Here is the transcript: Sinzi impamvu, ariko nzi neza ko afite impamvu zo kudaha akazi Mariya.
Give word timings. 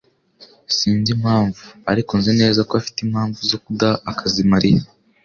Sinzi 0.75 1.09
impamvu, 1.17 1.61
ariko 1.91 2.11
nzi 2.19 2.31
neza 2.41 2.59
ko 2.67 2.73
afite 2.81 2.97
impamvu 3.07 3.39
zo 3.51 3.57
kudaha 3.63 3.97
akazi 4.11 4.41
Mariya. 4.51 4.81